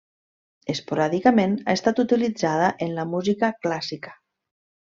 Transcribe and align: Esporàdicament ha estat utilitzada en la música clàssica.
Esporàdicament 0.73 1.53
ha 1.67 1.75
estat 1.79 2.01
utilitzada 2.05 2.71
en 2.87 2.97
la 3.01 3.07
música 3.13 3.51
clàssica. 3.67 4.17